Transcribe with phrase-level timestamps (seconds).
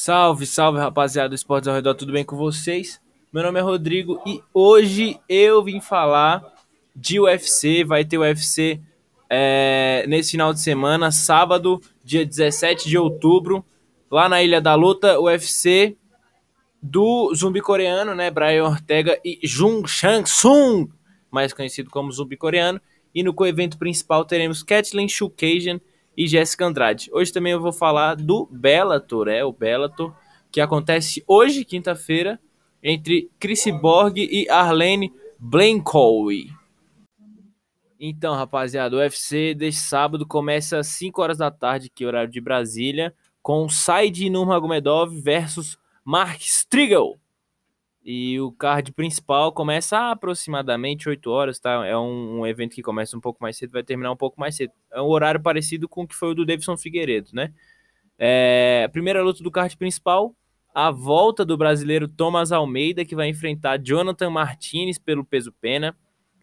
[0.00, 3.00] Salve, salve rapaziada do Esportes ao Redor, tudo bem com vocês?
[3.32, 6.54] Meu nome é Rodrigo e hoje eu vim falar
[6.94, 7.82] de UFC.
[7.82, 8.80] Vai ter UFC
[9.28, 13.66] é, nesse final de semana, sábado, dia 17 de outubro,
[14.08, 15.96] lá na Ilha da Luta, UFC
[16.80, 18.30] do zumbi coreano, né?
[18.30, 20.88] Brian Ortega e Jung Shang Sung,
[21.28, 22.80] mais conhecido como zumbi coreano.
[23.12, 25.80] E no co-evento principal teremos Kathleen Shukajan
[26.18, 27.08] e Jéssica Andrade.
[27.12, 30.12] Hoje também eu vou falar do Bellator, é o Bellator,
[30.50, 32.40] que acontece hoje, quinta-feira,
[32.82, 36.50] entre Chris Borg e Arlene Blankowy.
[38.00, 42.30] Então, rapaziada, o UFC deste sábado começa às 5 horas da tarde, que é horário
[42.30, 47.16] de Brasília, com Said Nurmagomedov versus Mark Striegel.
[48.10, 51.86] E o card principal começa aproximadamente 8 horas, tá?
[51.86, 54.56] É um, um, evento que começa um pouco mais cedo, vai terminar um pouco mais
[54.56, 54.72] cedo.
[54.90, 57.52] É um horário parecido com o que foi o do Davidson Figueiredo, né?
[58.18, 60.34] É, primeira luta do card principal,
[60.74, 65.94] a volta do brasileiro Thomas Almeida, que vai enfrentar Jonathan Martinez pelo peso pena.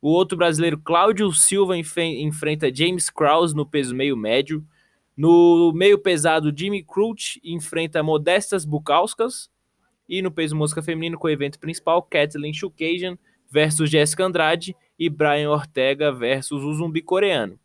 [0.00, 4.64] O outro brasileiro, Cláudio Silva, enfrenta James Krause no peso meio médio.
[5.16, 9.50] No meio pesado, Jimmy Crute enfrenta Modestas Bukauskas.
[10.08, 13.18] E no peso música feminino, com o evento principal, Kathleen Shukajan
[13.50, 17.58] versus Jessica Andrade e Brian Ortega versus o zumbi coreano.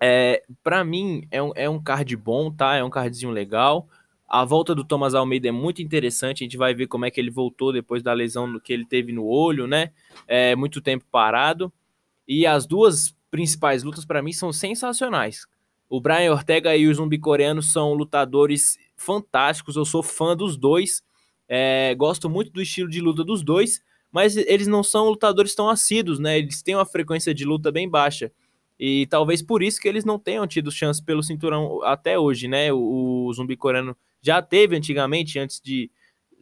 [0.00, 2.74] É, para mim, é um, é um card bom, tá?
[2.74, 3.88] É um cardzinho legal.
[4.28, 6.42] A volta do Thomas Almeida é muito interessante.
[6.42, 9.12] A gente vai ver como é que ele voltou depois da lesão que ele teve
[9.12, 9.92] no olho, né?
[10.26, 11.72] É muito tempo parado.
[12.26, 15.46] E as duas principais lutas para mim são sensacionais.
[15.88, 19.76] O Brian Ortega e o zumbi coreano são lutadores fantásticos.
[19.76, 21.02] Eu sou fã dos dois.
[21.54, 25.68] É, gosto muito do estilo de luta dos dois, mas eles não são lutadores tão
[25.68, 26.38] assíduos, né?
[26.38, 28.32] Eles têm uma frequência de luta bem baixa.
[28.80, 32.72] E talvez por isso que eles não tenham tido chance pelo cinturão até hoje, né?
[32.72, 35.90] O, o zumbi coreano já teve antigamente, antes de,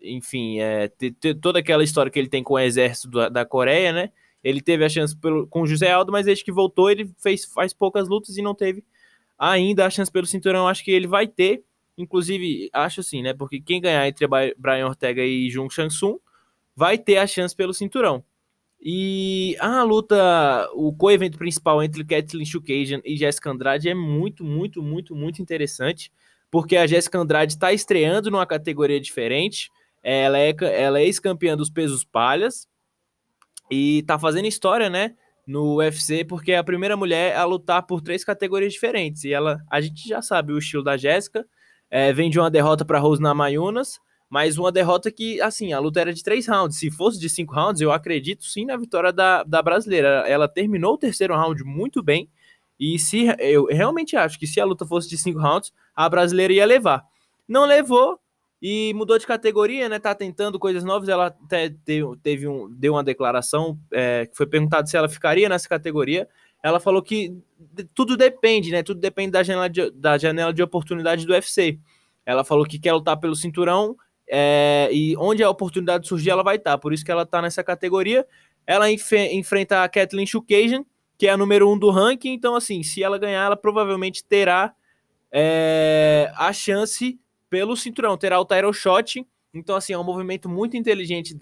[0.00, 3.44] enfim, é, ter, ter, toda aquela história que ele tem com o exército da, da
[3.44, 4.12] Coreia, né?
[4.44, 7.44] Ele teve a chance pelo, com o José Aldo, mas desde que voltou, ele fez,
[7.44, 8.84] faz poucas lutas e não teve
[9.36, 10.68] ainda a chance pelo cinturão.
[10.68, 11.64] Acho que ele vai ter.
[11.96, 13.34] Inclusive, acho assim, né?
[13.34, 14.26] Porque quem ganhar entre
[14.56, 16.18] Brian Ortega e Jung Shang-Sung
[16.74, 18.24] vai ter a chance pelo cinturão.
[18.84, 24.82] E a luta, o co-evento principal entre Kathleen Shukajan e Jessica Andrade é muito, muito,
[24.82, 26.10] muito, muito interessante,
[26.50, 29.70] porque a Jessica Andrade está estreando numa categoria diferente.
[30.02, 32.66] Ela é, ela é ex-campeã dos pesos palhas
[33.70, 35.14] e está fazendo história, né?
[35.46, 39.22] No UFC, porque é a primeira mulher a lutar por três categorias diferentes.
[39.22, 41.46] E ela, a gente já sabe o estilo da Jéssica,
[41.94, 46.00] é, vem de uma derrota para Rose Namayunas, mas uma derrota que, assim, a luta
[46.00, 46.78] era de três rounds.
[46.78, 50.24] Se fosse de cinco rounds, eu acredito sim na vitória da, da brasileira.
[50.26, 52.30] Ela terminou o terceiro round muito bem.
[52.80, 56.54] E se eu realmente acho que se a luta fosse de cinco rounds, a brasileira
[56.54, 57.04] ia levar.
[57.46, 58.18] Não levou
[58.62, 59.98] e mudou de categoria, né?
[59.98, 61.10] Tá tentando coisas novas.
[61.10, 61.74] Ela até
[62.22, 66.26] teve um, deu uma declaração é, que foi perguntado se ela ficaria nessa categoria
[66.62, 67.36] ela falou que
[67.94, 68.82] tudo depende, né?
[68.82, 71.78] Tudo depende da janela de, da janela de oportunidade do UFC.
[72.24, 73.96] Ela falou que quer lutar pelo cinturão
[74.28, 76.78] é, e onde a oportunidade surgir, ela vai estar.
[76.78, 78.26] Por isso que ela está nessa categoria.
[78.66, 80.84] Ela enf enfrenta a Kathleen Shukajan,
[81.18, 82.32] que é a número um do ranking.
[82.32, 84.72] Então, assim, se ela ganhar, ela provavelmente terá
[85.32, 87.18] é, a chance
[87.50, 89.26] pelo cinturão, terá o title shot.
[89.52, 91.36] Então, assim, é um movimento muito inteligente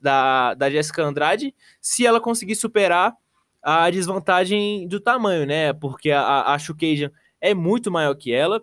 [0.00, 1.54] da, da Jessica Andrade.
[1.80, 3.16] Se ela conseguir superar
[3.64, 5.72] a desvantagem do tamanho, né?
[5.72, 6.58] Porque a, a
[7.40, 8.62] é muito maior que ela.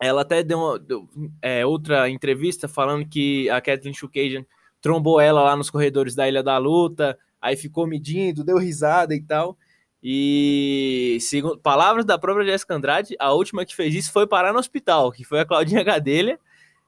[0.00, 1.08] Ela até deu, uma, deu
[1.42, 4.44] é, outra entrevista falando que a Kathleen Shukajan
[4.80, 9.22] trombou ela lá nos corredores da Ilha da Luta, aí ficou medindo, deu risada e
[9.22, 9.56] tal.
[10.02, 14.58] E, segundo palavras da própria Jessica Andrade, a última que fez isso foi parar no
[14.58, 16.38] hospital, que foi a Claudinha Gadelha.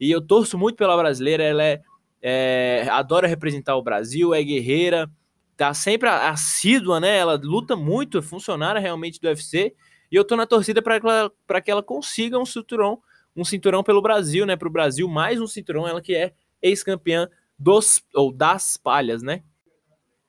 [0.00, 1.82] E eu torço muito pela brasileira, ela é,
[2.20, 5.08] é adora representar o Brasil, é guerreira,
[5.56, 7.16] tá sempre assídua, né?
[7.16, 9.74] Ela luta muito, é funcionária realmente do UFC.
[10.10, 13.00] E eu tô na torcida para que, que ela consiga um cinturão,
[13.36, 14.56] um cinturão pelo Brasil, né?
[14.56, 16.32] Para o Brasil, mais um cinturão, ela que é
[16.62, 17.28] ex-campeã
[17.58, 19.42] dos ou das palhas, né?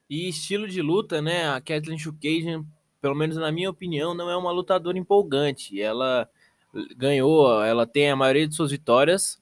[0.10, 1.50] E estilo de luta, né?
[1.50, 2.66] A Kathleen Shukajan,
[3.02, 5.82] pelo menos na minha opinião, não é uma lutadora empolgante.
[5.82, 6.30] Ela
[6.96, 9.42] ganhou, ela tem a maioria de suas vitórias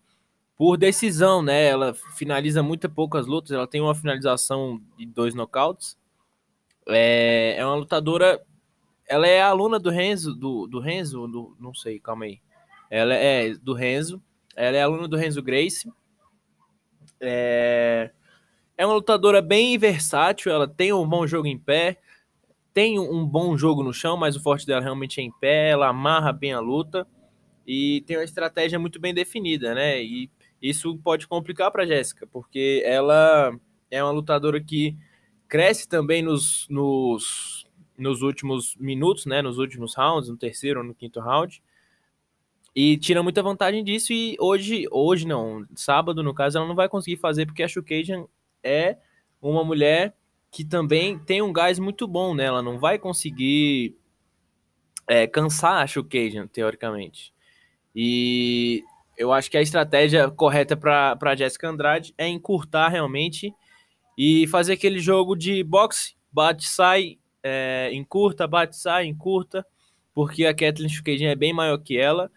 [0.56, 1.66] por decisão, né?
[1.66, 5.98] Ela finaliza muito poucas lutas, ela tem uma finalização de dois nocautes.
[6.88, 8.42] É, é uma lutadora.
[9.08, 12.40] Ela é aluna do Renzo, do, do Renzo, do, não sei, calma aí.
[12.90, 14.22] Ela é do Renzo.
[14.56, 15.92] Ela é aluna do Renzo Grace.
[17.20, 18.12] É,
[18.78, 20.52] é uma lutadora bem versátil.
[20.52, 21.98] Ela tem um bom jogo em pé,
[22.74, 25.72] tem um bom jogo no chão, mas o forte dela realmente é em pé.
[25.72, 27.08] Ela amarra bem a luta.
[27.66, 30.04] e tem uma estratégia muito bem definida, né?
[30.04, 30.30] E
[30.64, 33.54] isso pode complicar para Jéssica, porque ela
[33.92, 34.96] é uma lutadora que
[35.50, 37.68] cresce também nos, nos,
[37.98, 39.42] nos últimos minutos, né?
[39.42, 41.62] Nos últimos rounds, no terceiro ou no quinto round.
[42.74, 44.14] E tira muita vantagem disso.
[44.14, 48.26] E hoje, hoje não, sábado, no caso, ela não vai conseguir fazer, porque a Shukajan
[48.64, 48.98] é
[49.42, 50.16] uma mulher
[50.50, 52.46] que também tem um gás muito bom, né?
[52.46, 53.98] Ela não vai conseguir
[55.06, 57.34] é, cansar a Shukajan, teoricamente.
[57.94, 58.82] E
[59.18, 63.54] eu acho que a estratégia correta para Jessica Andrade é encurtar realmente
[64.18, 69.66] e fazer aquele jogo de boxe, bate, sai, é, encurta, bate, sai, encurta,
[70.14, 72.32] porque a Kathleen Shukajan é bem maior que ela.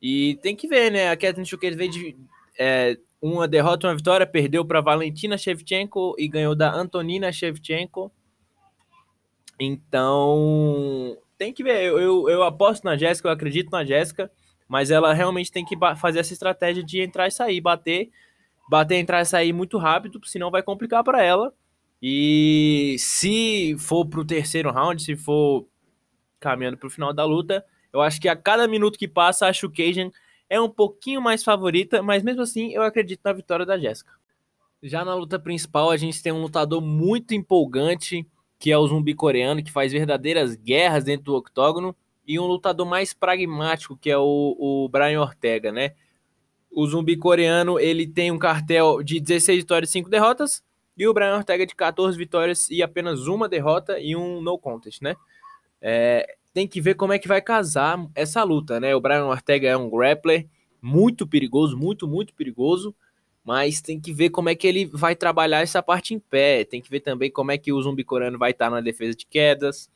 [0.00, 1.10] E tem que ver, né?
[1.10, 2.16] A Kathleen Shukajan veio de
[2.58, 8.10] é, uma derrota, uma vitória, perdeu para Valentina Shevchenko e ganhou da Antonina Shevchenko.
[9.58, 11.82] Então, tem que ver.
[11.82, 14.30] Eu, eu, eu aposto na Jéssica, eu acredito na Jéssica,
[14.70, 18.08] mas ela realmente tem que fazer essa estratégia de entrar e sair, bater,
[18.68, 21.52] bater, entrar e sair muito rápido, senão vai complicar para ela.
[22.00, 25.66] E se for pro terceiro round, se for
[26.38, 29.72] caminhando pro final da luta, eu acho que a cada minuto que passa, acho o
[29.72, 30.12] Cajun
[30.48, 34.12] é um pouquinho mais favorita, mas mesmo assim eu acredito na vitória da Jéssica.
[34.80, 38.24] Já na luta principal, a gente tem um lutador muito empolgante,
[38.56, 41.94] que é o zumbi coreano, que faz verdadeiras guerras dentro do octógono,
[42.30, 45.94] e um lutador mais pragmático, que é o, o Brian Ortega, né?
[46.70, 50.62] O zumbi coreano, ele tem um cartel de 16 vitórias e 5 derrotas,
[50.96, 55.02] e o Brian Ortega de 14 vitórias e apenas uma derrota e um no contest,
[55.02, 55.16] né?
[55.82, 58.94] É, tem que ver como é que vai casar essa luta, né?
[58.94, 60.46] O Brian Ortega é um grappler
[60.80, 62.94] muito perigoso, muito, muito perigoso,
[63.42, 66.80] mas tem que ver como é que ele vai trabalhar essa parte em pé, tem
[66.80, 69.90] que ver também como é que o zumbi coreano vai estar na defesa de quedas.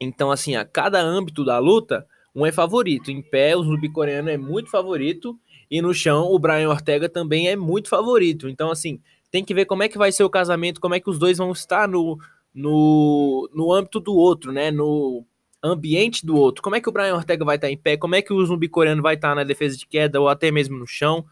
[0.00, 3.10] Então, assim, a cada âmbito da luta, um é favorito.
[3.10, 5.38] Em pé, o zumbi coreano é muito favorito,
[5.70, 8.48] e no chão, o Brian Ortega também é muito favorito.
[8.48, 9.00] Então, assim,
[9.30, 11.38] tem que ver como é que vai ser o casamento, como é que os dois
[11.38, 12.18] vão estar no,
[12.54, 14.70] no, no âmbito do outro, né?
[14.70, 15.24] No
[15.62, 16.62] ambiente do outro.
[16.62, 17.96] Como é que o Brian Ortega vai estar em pé?
[17.96, 20.78] Como é que o zumbi coreano vai estar na defesa de queda ou até mesmo
[20.78, 21.24] no chão?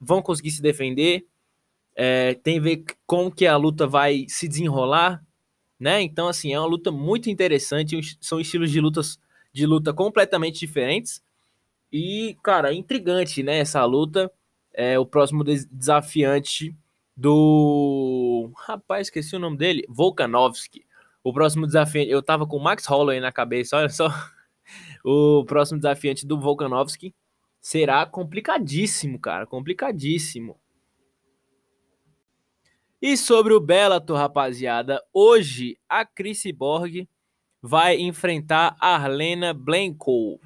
[0.00, 1.26] Vão conseguir se defender?
[1.94, 5.22] É, tem a ver como que a luta vai se desenrolar,
[5.82, 6.00] né?
[6.00, 8.00] Então, assim, é uma luta muito interessante.
[8.20, 9.18] São estilos de lutas
[9.52, 11.20] de luta completamente diferentes.
[11.92, 13.58] E, cara, intrigante, né?
[13.58, 14.30] Essa luta.
[14.74, 16.74] É o próximo desafiante
[17.16, 18.50] do.
[18.56, 19.84] Rapaz, esqueci o nome dele.
[19.88, 20.86] Volkanovski.
[21.24, 24.08] O próximo desafiante, eu tava com o Max Holloway na cabeça, olha só.
[25.04, 27.14] O próximo desafiante do Volkanovski
[27.60, 30.58] será complicadíssimo, cara, complicadíssimo.
[33.02, 37.08] E sobre o Bellator, rapaziada, hoje a Chris Borg
[37.60, 40.38] vai enfrentar a Arlena Blanco.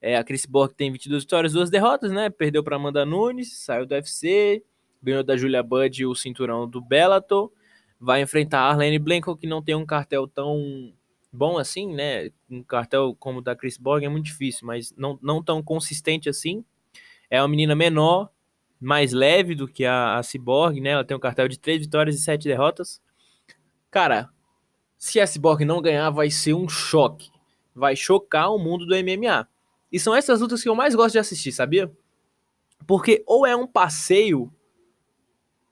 [0.00, 2.28] É, a Chris Borg tem 22 vitórias, duas derrotas, né?
[2.28, 4.64] Perdeu para Amanda Nunes, saiu do UFC,
[5.00, 7.52] ganhou da Julia Budd o cinturão do Bellator
[8.00, 10.92] vai enfrentar a Arlene Blanco, que não tem um cartel tão
[11.32, 12.30] bom assim, né?
[12.50, 16.28] Um cartel como o da Chris Borg é muito difícil, mas não, não tão consistente
[16.28, 16.64] assim.
[17.30, 18.28] É uma menina menor,
[18.82, 20.90] mais leve do que a, a Cyborg, né?
[20.90, 23.00] Ela tem um cartel de três vitórias e sete derrotas.
[23.90, 24.28] Cara,
[24.98, 27.30] se a Cyborg não ganhar, vai ser um choque.
[27.74, 29.46] Vai chocar o mundo do MMA.
[29.90, 31.90] E são essas lutas que eu mais gosto de assistir, sabia?
[32.86, 34.52] Porque ou é um passeio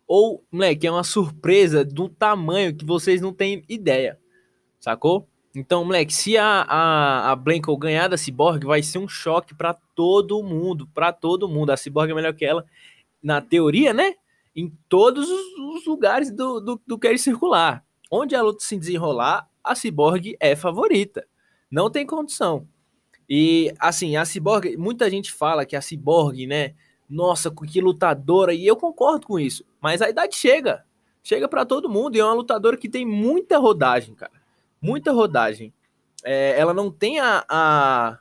[0.07, 4.19] ou, moleque, é uma surpresa do tamanho que vocês não têm ideia.
[4.81, 5.29] Sacou?
[5.55, 9.73] Então, moleque, se a, a, a Blanco ganhar da Cyborg, vai ser um choque para
[9.73, 10.89] todo mundo.
[10.93, 11.71] para todo mundo.
[11.71, 12.65] A Cyborg é melhor que ela,
[13.23, 14.15] na teoria, né?
[14.55, 17.85] Em todos os, lugares do, do, do Quer Circular.
[18.11, 21.27] Onde a luta se desenrolar, a Cyborg é favorita.
[21.71, 22.67] Não tem condição.
[23.29, 26.75] E, assim, a Cyborg, muita gente fala que a Cyborg, né?
[27.11, 30.85] nossa, que lutadora, e eu concordo com isso, mas a idade chega,
[31.25, 34.33] chega para todo mundo, e é uma lutadora que tem muita rodagem, cara,
[34.81, 35.75] muita rodagem.
[36.23, 38.19] É, ela não tem a, a,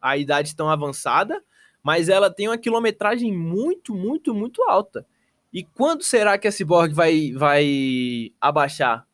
[0.00, 1.42] a idade tão avançada,
[1.82, 5.06] mas ela tem uma quilometragem muito, muito, muito alta.
[5.52, 9.06] E quando será que a Cyborg vai, vai abaixar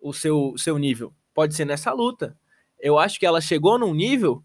[0.00, 1.14] o seu, seu nível?
[1.32, 2.36] Pode ser nessa luta.
[2.78, 4.42] Eu acho que ela chegou num nível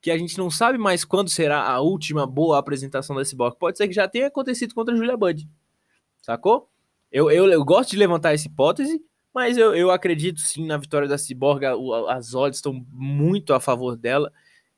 [0.00, 3.56] que a gente não sabe mais quando será a última boa apresentação da Cyborg.
[3.58, 5.48] Pode ser que já tenha acontecido contra a Julia Budd.
[6.20, 6.68] Sacou?
[7.10, 9.00] Eu, eu, eu gosto de levantar essa hipótese,
[9.34, 11.64] mas eu, eu acredito sim na vitória da Cyborg.
[12.08, 14.32] As odds estão muito a favor dela.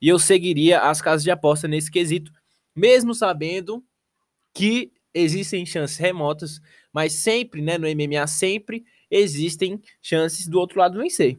[0.04, 2.30] E eu seguiria as casas de aposta nesse quesito,
[2.76, 3.82] mesmo sabendo
[4.52, 6.60] que existem chances remotas,
[6.92, 11.38] mas sempre, né, no MMA, sempre existem chances do outro lado vencer.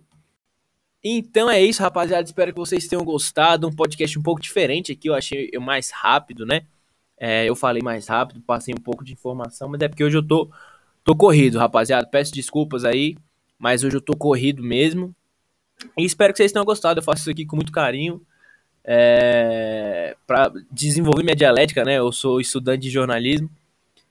[1.03, 2.23] Então é isso, rapaziada.
[2.23, 3.67] Espero que vocês tenham gostado.
[3.67, 5.09] Um podcast um pouco diferente aqui.
[5.09, 6.65] Eu achei mais rápido, né?
[7.19, 10.27] É, eu falei mais rápido, passei um pouco de informação, mas é porque hoje eu
[10.27, 10.49] tô,
[11.03, 12.07] tô corrido, rapaziada.
[12.07, 13.15] Peço desculpas aí,
[13.59, 15.15] mas hoje eu tô corrido mesmo.
[15.95, 16.99] E espero que vocês tenham gostado.
[16.99, 18.25] Eu faço isso aqui com muito carinho.
[18.87, 21.97] É, para desenvolver minha dialética, né?
[21.97, 23.49] Eu sou estudante de jornalismo.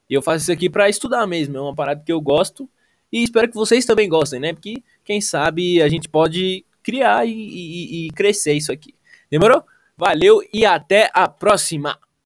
[0.09, 1.57] E eu faço isso aqui para estudar mesmo.
[1.57, 2.69] É uma parada que eu gosto.
[3.13, 4.53] E espero que vocês também gostem, né?
[4.53, 8.95] Porque quem sabe a gente pode criar e, e, e crescer isso aqui.
[9.31, 9.63] Demorou?
[9.97, 11.99] Valeu e até a próxima!